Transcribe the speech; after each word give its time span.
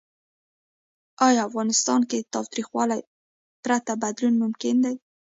آیا 1.27 1.41
افغانستان 1.49 2.01
کې 2.09 2.17
له 2.21 2.27
تاوتریخوالي 2.33 2.99
پرته 3.63 3.91
بدلون 4.03 4.33
ممکن 4.43 4.75
دی؟ 4.83 4.95